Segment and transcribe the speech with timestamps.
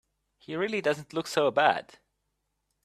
[0.39, 1.99] He really doesn't look so bad.